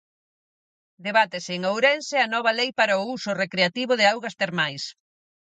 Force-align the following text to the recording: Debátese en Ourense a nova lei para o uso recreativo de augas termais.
Debátese 1.05 1.51
en 1.57 1.61
Ourense 1.71 2.17
a 2.19 2.27
nova 2.33 2.51
lei 2.59 2.69
para 2.79 2.99
o 3.01 3.07
uso 3.15 3.31
recreativo 3.43 3.93
de 3.97 4.05
augas 4.11 4.37
termais. 4.41 4.83